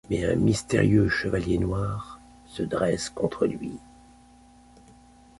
Mais 0.09 0.25
un 0.25 0.33
mystérieux 0.35 1.09
chevalier 1.09 1.59
noir, 1.59 2.19
se 2.47 2.63
dresse 2.63 3.11
contre 3.11 3.45
lui…. 3.45 3.77